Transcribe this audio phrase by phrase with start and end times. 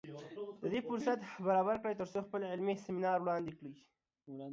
[0.61, 3.73] د دې فرصت برابر کړ تر څو خپل علمي سیمینار وړاندې کړي